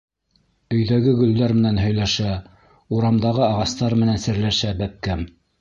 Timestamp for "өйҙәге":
0.77-1.13